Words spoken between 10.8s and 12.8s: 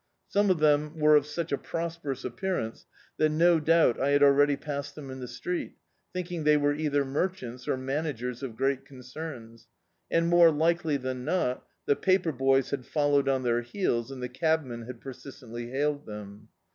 than not, the paper boys